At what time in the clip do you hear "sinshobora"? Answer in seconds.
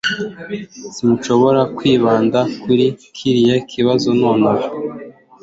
0.95-1.61